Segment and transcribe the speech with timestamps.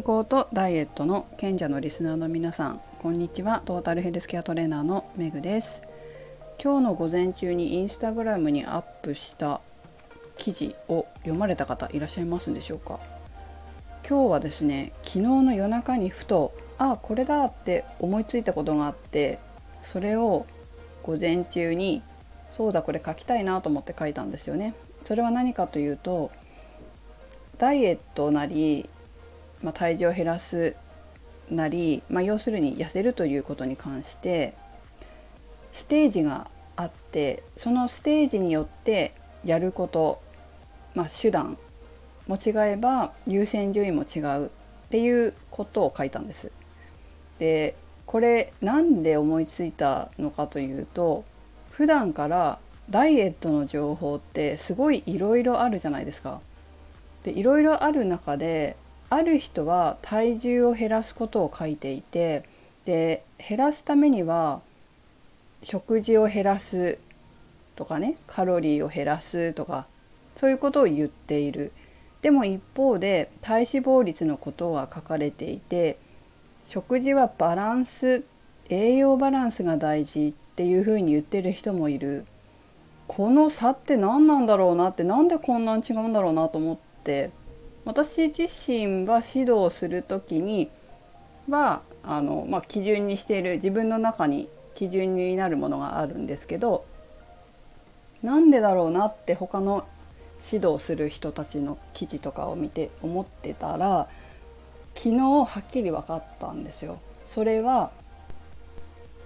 [0.00, 3.60] 健康とダイエットの賢者のリスナーの皆さんこんにちは。
[3.66, 5.82] トータルヘルスケアトレーナーのメグです。
[6.58, 9.60] 今日の午前中にインスタグラムにアップした
[10.38, 12.98] 記事を読まれた方いらっしゃいますでしょうか？
[14.08, 19.38] 今日はですね昨日の夜中にふとあこれだって思いついたことがあって
[19.82, 20.46] それを
[21.02, 22.02] 午前中に
[22.48, 24.72] そうだこれ書きたいなと思って書いたんですよね。
[25.04, 26.30] それは何かというと
[27.58, 28.88] ダイエットなり、
[29.62, 30.74] まあ、体重を減らす
[31.50, 34.54] なり、まあ、要するに痩せるということに関して
[35.72, 39.14] ステージがあってそのステージによって
[39.44, 40.20] やること、
[40.94, 41.58] まあ、手段
[42.26, 44.50] も違えば優先順位も違うっ
[44.90, 46.52] ていうことを書いたんです。
[47.38, 47.74] で
[48.06, 51.24] これなんで思いついたのかというと
[51.70, 52.58] 普段から
[52.90, 56.40] ダイエットの情報ってすごいいろいろあるじゃないですか。
[57.22, 58.76] でいろいろある中で
[59.10, 62.44] ある人は体重を減らすことを書いていて
[62.84, 64.60] で減らすためには
[65.62, 66.98] 食事を減らす
[67.74, 69.86] とかねカロリーを減らすとか
[70.36, 71.72] そういうことを言っている。
[72.22, 75.98] でも一方で体脂肪率のことが書かれていて
[76.66, 78.24] 食事はバランス
[78.68, 82.24] 栄養バランスが大事っていうふうに言ってる人もいる。
[83.08, 87.30] この差って何なんだろうなってなんでこんなに違うんだろうなと思って。
[87.84, 90.70] 私自身は指導する時に
[91.48, 96.84] はあの、まあ、基準にしている自分の中に基準になるものがあるんですけど
[98.22, 99.86] なんでだろうなって他の
[100.52, 104.08] 指導する人たちの記事とかを見て思ってたら
[104.94, 106.98] 昨日はっきり分かったんですよ。
[107.24, 107.90] それは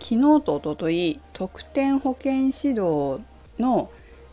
[0.00, 3.20] 昨日とおととい特典保険指導
[3.58, 3.90] の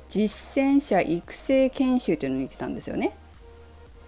[0.09, 3.16] 実践者育成研修というのに行ってたんですよね。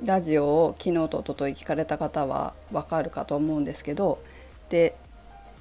[0.03, 4.21] ラジオを昨日とおととい聞かれた方は分かるかと思うんですけど
[4.69, 4.95] で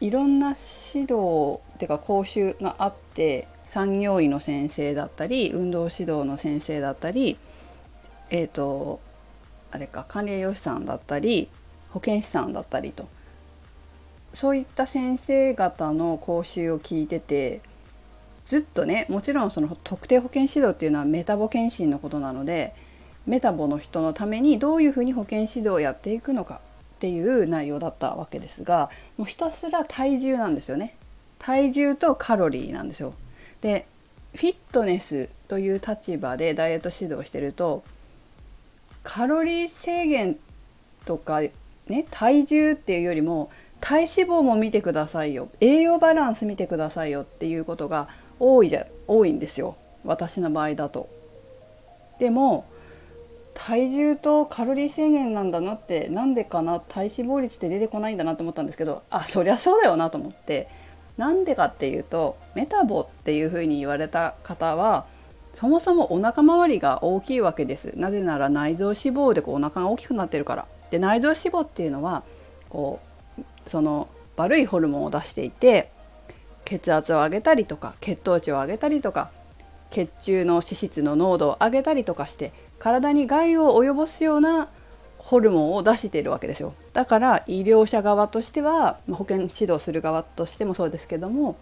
[0.00, 0.54] いろんな
[0.94, 7.36] 指導っていうか講習があって産業医の先生だったり運動指導の先生だったり
[8.30, 9.00] えっ、ー、と
[9.70, 11.48] あれか管理栄養士さんだったり
[11.90, 13.08] 保健師さんだったりと。
[14.32, 17.60] そういった先生方の講習を聞いてて
[18.44, 22.74] ずっとねもちろんその特定保健指導っていうのはメタボ検診のことなので
[23.30, 26.60] メタボの人のためにどういうふうに保健指導をやっていくのか
[26.96, 30.96] っていう内容だったわけですがもうひたすら体重なんですよね。
[31.38, 33.14] 体重とカロリーなんですよ。
[33.60, 33.86] で
[34.34, 37.84] フィットネスという立場でダイエット指導してると
[39.04, 40.36] カロリー制限
[41.04, 43.48] とかね体重っていうよりも
[43.80, 45.48] 体脂肪も見てくださいよ。
[45.60, 48.08] 栄養バランス見てくださいよっていうことが
[48.40, 49.76] 多いじゃ多いんですよ。
[50.04, 51.08] 私の場合だと。
[52.18, 52.66] でも
[53.66, 60.68] 体重とカロリー制限なんだなってなんでかな体脂肪率って出てこないんだなと思ったんですけどあそりゃそうだよなと思って。
[61.18, 65.04] なんでかっていうとメタボっていうふうに言われた方は
[65.52, 67.92] そもそもお腹周りが大きいわけです。
[67.94, 70.66] なぜなら内臓脂肪でこうお腹が大きくなってるから。
[70.90, 72.22] で内臓脂肪っていうのは
[72.70, 73.00] こ
[73.38, 75.90] うその悪いホルモンを出していて
[76.64, 79.30] 血圧を上げたりとか血糖値を上げたりとか
[79.90, 84.68] 血中の脂質の濃度を上げたりとかして体に害を及ぼすような
[85.18, 86.74] ホルモンを出しているわけですよ。
[86.92, 91.56] だから医療者側としては保健指導する側としてもそうですけども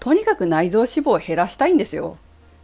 [0.00, 2.16] とにかく内臓脂肪を減らしたいんですよ。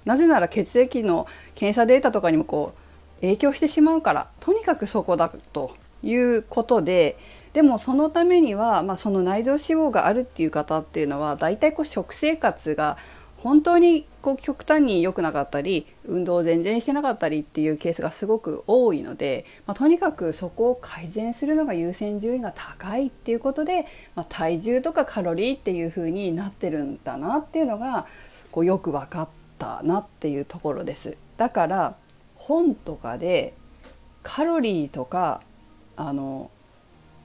[0.04, 7.16] なぜなら血液の検査データとかにもこう影響してしまうからとにかくそこだということで
[7.52, 12.96] でもそのためには、まあ、その内臓脂肪があるっていう方っていうのは大体こう食生活が
[13.42, 28.06] 本当にこう極端に良くなかったり運動を全然してなかったりっていうケースがすごく多いので、まあ、とにかくそこを改善するのが優先順位が高いっていうことで、まあ、体重とかカロリーっていう風になってるんだなっていうのが
[28.52, 29.28] こうよく分かっ
[29.58, 31.16] たなっていうところです。
[31.36, 31.96] だから
[32.36, 33.54] 本とかで
[34.22, 35.40] カロリーとか
[35.96, 36.48] あの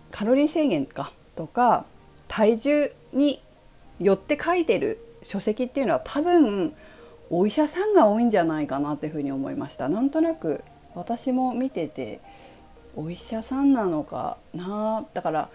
[0.10, 1.86] カロリー制限かとか
[2.28, 3.40] 体重に
[4.00, 6.74] よって書いてる書籍っていうのは多分
[7.30, 10.64] お医者さんが多いんじゃないかなっていうふうに思いましたなんとなく
[10.96, 12.22] 私も見てて
[12.96, 15.06] お医者さんなのかな？
[15.14, 15.50] だから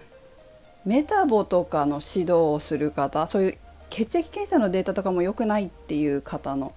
[0.84, 3.58] メタボとかの指導をする方そういう
[3.88, 6.72] 血液検査のデータとかも良くないっていう方の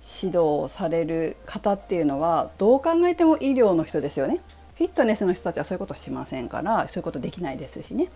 [0.00, 4.40] 指導をされる方っていうのはどう考えても医療の人ですよね。
[4.76, 8.08] フィットネスの人たちはそういうことしませんからそういうことできないですしね。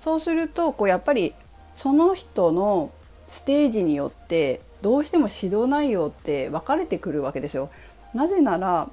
[0.00, 1.34] そうするとこうやっぱり
[1.74, 2.90] その人の
[3.32, 7.70] ステージによってどうしても指導内容って分かれてくるわけですよ。
[8.14, 8.88] なぜなら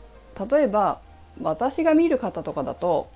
[0.49, 0.99] 例えば
[1.41, 3.09] 私が見る方とかだと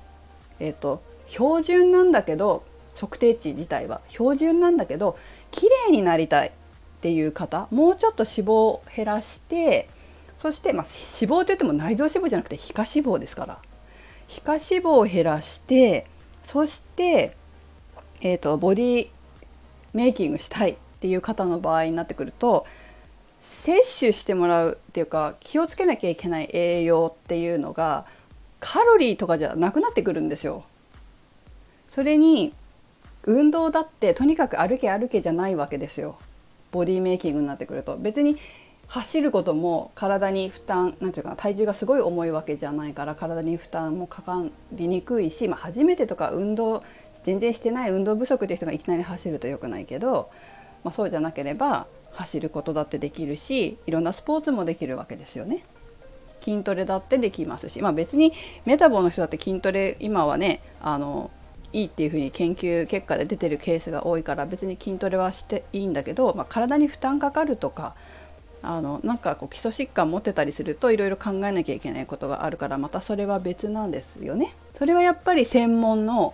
[0.60, 2.64] えーと、標準なんだけど
[2.96, 5.18] 測定値自体は標準なんだけど
[5.52, 6.52] 綺麗になりたいっ
[7.02, 9.90] ていう方もうちょっと脂肪を減らして
[10.38, 13.60] そして、まあ、脂肪といっても内臓脂肪じゃなくて皮下脂肪ですから
[14.28, 16.08] 皮下脂肪を減らして
[16.44, 17.36] そして、
[18.22, 19.10] えーとボディ
[19.94, 22.66] メイキングしたいっていう方の場合になってくると
[23.42, 28.06] 摂取してもらうっていうか気をつけなきゃいけない栄養っていうのが
[28.62, 30.64] カロリーとかじゃなくなってくるんですよ。
[31.90, 32.54] それに
[33.26, 36.16] 運動だってとにかく歩け歩けじゃないわけですよ。
[36.72, 38.38] ボディメイキングになってくると別に
[38.88, 44.42] 走ることも体に負担なんていうかな体重がすごい重いわけじゃないから体に負担もかか
[44.72, 46.82] りにくいし、まあ、初めてとか運動
[47.24, 50.30] 全然してない運動不足っていう人がいきなり走ると良くないけど、
[50.84, 55.66] まあ、そうじゃなければ走ることだってできるしいろんなスポーツもできるわけですよね。
[56.44, 58.34] 筋トレだってできますし、まあ、別に
[58.66, 61.32] メタボの人だって筋トレ今はねあの
[61.72, 67.96] いいっていうふうに研究結果で出てるケースが多いから別に筋トレはしていいんだけど、まあ、体に負担かかるとか
[68.62, 74.56] あのなんかこう基礎疾患持ってたりするといろいろ考えなきゃいけないことがあるからまたそれは別なんですよね。
[74.74, 76.34] それはやっぱり専門の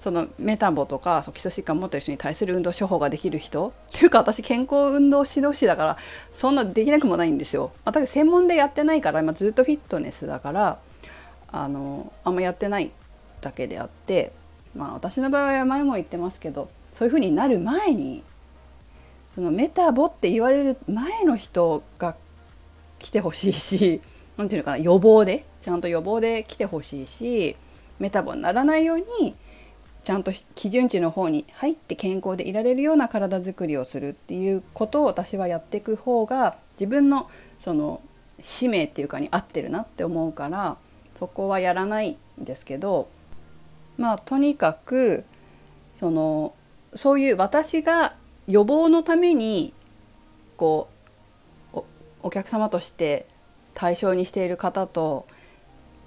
[0.00, 5.96] そのメタボとか基礎疾患持ってる人に対する運動処方ができる人っていうか私健康運動指導士だから
[6.32, 7.72] そんなできなくもないんですよ。
[7.84, 10.78] まあ、だ専門でやってないから今ずっとフィットネスだから
[11.50, 12.90] あのあんまやってない
[13.40, 14.32] だけであって、
[14.74, 18.22] まあ、私の場合は前も言ってますけどそういうふうになる前に
[19.34, 22.16] そのメタボって言われる前の人が
[22.98, 24.00] 来てほしいし
[24.36, 27.56] 何て言うのかな予防でちゃんと予防で来てほしいし
[27.98, 29.34] メタボにならないように
[30.02, 37.30] ちゃんと基準値の方に入って健康でいられるような体づくりをするっていうことを私はやっていく方が自分の
[37.60, 38.00] その
[38.40, 40.76] 使命っていうかに合ってるなって思うから
[41.18, 43.08] そこはやらないんですけど
[43.96, 45.24] まあとにかく
[45.94, 46.54] その
[46.94, 48.14] そういう私が
[48.46, 49.74] 予防のために
[50.56, 50.88] こ
[51.74, 51.82] う
[52.22, 53.26] お客様として
[53.74, 55.26] 対象にしている方と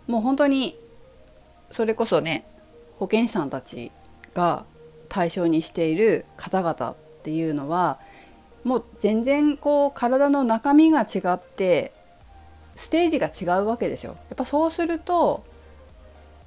[0.08, 0.78] もう本当に
[1.70, 2.46] それこそね
[3.02, 3.92] 保健師さんたち
[4.36, 4.64] が
[5.10, 7.98] 対象にしている方々っていうのは
[8.64, 11.94] もう全然こう体の中身が違って
[12.76, 14.10] ステージが違うわけでしょ。
[14.10, 15.44] やっぱそうすると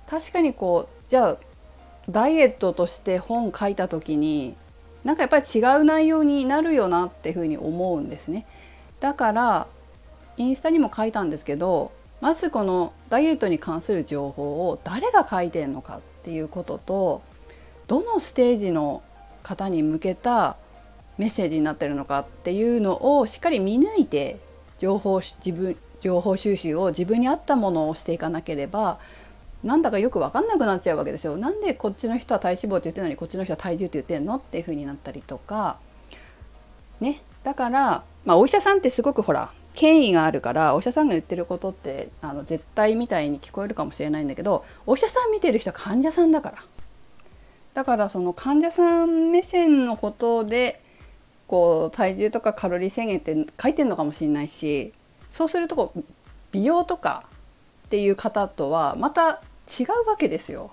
[0.06, 1.37] 確かにこうじゃあ
[2.09, 4.55] ダイエットとして本書いた時に
[5.03, 8.47] なんかやっぱり違う内容になるよなっていうふうに思うんですね。
[9.01, 9.67] だから
[10.37, 11.91] インスタにも書いたんですけど
[12.21, 17.23] まずこのダイエットに関する情報を誰が書いてんのかっていうことと
[17.87, 19.03] どのステージの
[19.43, 20.56] 方に向けた
[21.19, 24.38] メッセージになってるのかっていうのをしっかり見抜いて
[24.79, 28.99] 情報自分情報収集を自分に合ったものをしていかなければ
[29.62, 31.37] なんだかよく分かんなくなっちゃうわけですよ。
[31.37, 35.79] なんでこっちの人は体脂肪って言ってるのにこっちの人は体重って言ってんのっていう風になったりとか
[37.00, 46.59] ねだからまあお医者さんってすごくほら権威があるからお医者さんが言ってることってあの絶対みたいに聞こえるかもしれないんだけどお医者さん見てる人は患者さんだから
[47.75, 50.81] だからその患者さん目線のことで
[51.49, 54.93] こう体重とかカロリー制限って書いてるのかもしれないし
[55.29, 56.05] そうするとこう
[56.53, 57.25] 美容とか
[57.87, 60.70] っていう方とはまた違うわけですよ。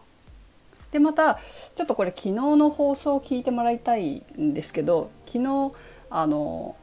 [0.91, 1.39] でまた
[1.75, 5.71] ちょっとこれ昨日の放送を聞いてもらいたいんですけど昨日
[6.09, 6.75] あの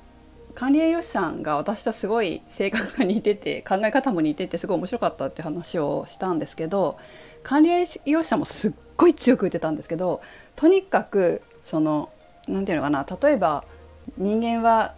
[0.59, 6.99] 管理栄養士さんが私とすごい性格が似てて考え方も似ててすごい面白かったって話をしたんですけど
[7.45, 10.21] 管理栄養士さんもすっごい強く言ってたんですけど
[10.57, 12.11] とにかくその
[12.49, 13.63] 何て言うのかな例えば
[14.17, 14.97] 人間は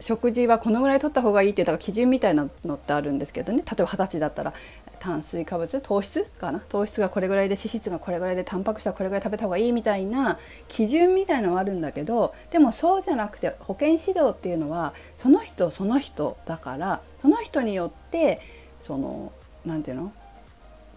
[0.00, 4.54] 食事はこのぐらい取った方がいいっていう基準みたいなのってあるんですけどね例えば二十歳だったら
[5.00, 6.60] 炭水化物糖質かな？
[6.68, 10.38] 糖質がこれぐらいで脂質がこれぐらいでタンパク質はこれぐらい食べた方がいいみたいな
[10.68, 18.40] 基準みたいのはあるんだけどでもそうじゃなくて保健指導っていうのはその人その人だからその人によって
[18.82, 19.32] その
[19.64, 20.12] 何て言うの？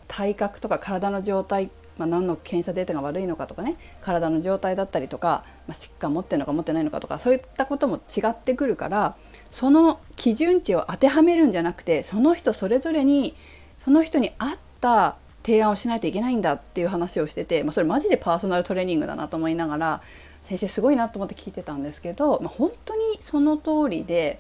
[0.08, 3.76] 体格とか体の状態まあ、何の検査データが悪いのかとかね。
[4.02, 9.16] 体の状態だったりとか、まあ、疾患持ってるのか持ってないのかとかそういったことも違ってくるから
[9.52, 13.36] その基準値を当てはめるんじゃなくてその人それぞれに
[13.84, 20.02] その人に合った提案をしないといけないんだっていう話をしてて、まあ、それマジでパーソナルトレーニングだなと思いながら
[20.42, 24.40] 先生すごいなと思って聞いてたんですけど、まあ、本当にその通りで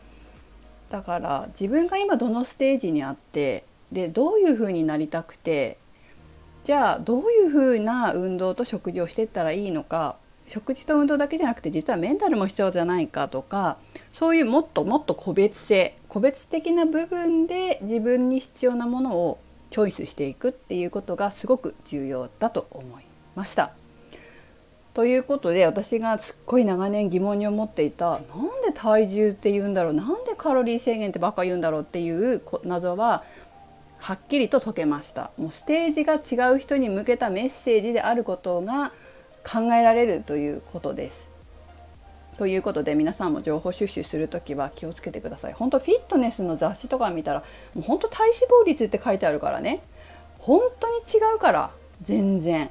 [0.89, 5.77] だから自分が今どのステージにあってでどういう風になりたくて
[6.63, 13.77] じゃあどういう風な運動と食事をしてったらいいのか食事と運動だけじゃなくて実はメンタルも必要じゃないかとか
[14.11, 23.03] そういうもっともっと個別性個別的な部分で自分に必要なものをチョイスしていくっていうことがすごく重要だと思い
[23.35, 23.73] ました。
[24.93, 28.19] ということで私がすっごい長年疑問に思っていたなん
[28.63, 33.23] で体重って言うんだろうなんでカロリー制限ってばっか言うんだろうっていう謎は
[33.97, 38.91] はっきりと解けましたもうステージが違う人に向けたメッセージであることが
[39.43, 41.29] 考えられるということです。
[42.37, 45.53] ということで皆さんも情報収集する時は気をつけてください。
[45.53, 47.43] 本当フィットネスの雑誌とか見たら
[47.75, 49.81] もう本当体脂肪率って書いてあるからね。
[50.39, 51.71] 本当に違うから
[52.01, 52.69] 全然。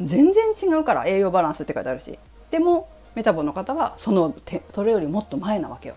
[0.00, 2.18] 全然違うから栄養バランスって書いてあるし。
[2.50, 4.34] でもメタボの方はその
[4.70, 5.96] それよりもっと前なわけよ。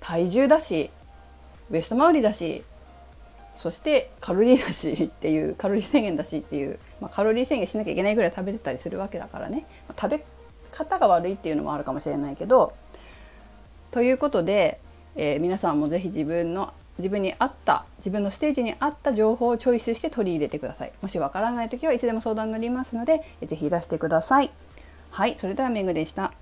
[0.00, 0.90] 体重だし
[1.70, 2.62] ウエスト周りだし
[3.58, 10.24] そしてカロリーだしっていうカロリー制限だしっていう、まあ、カロリー制限しなきゃいけないぐらい食べてたりするわけだからね、まあ、食べ
[10.70, 12.74] 方が悪いっていうのもあるかもしれないけど
[13.90, 14.80] ということで、
[15.14, 20.92] えー、皆さんも是非自分の自分に合った自分のステージに合った情報をチョイスして取り入れてください。
[21.02, 24.50] もしわからない時はいつでも相談に乗りますので是非いらしてください。
[25.10, 26.32] はいそれではめぐでした。